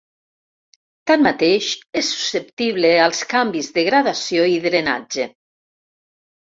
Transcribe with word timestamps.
Tanmateix, 1.11 1.67
és 2.01 2.09
susceptible 2.15 2.93
als 3.05 3.23
canvis 3.35 3.73
de 3.79 3.87
gradació 3.91 4.51
i 4.57 4.61
drenatge. 4.69 5.33